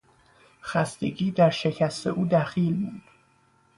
[0.61, 3.01] خستگی درشکست او دخیل بود.